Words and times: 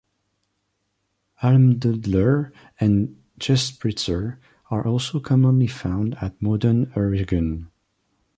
Almdudler 1.43 2.51
and 2.79 3.21
Gespritzer 3.37 4.39
are 4.71 4.87
also 4.87 5.19
commonly 5.19 5.67
found 5.67 6.15
at 6.17 6.41
modern 6.41 6.87
Heurigen. 6.95 7.67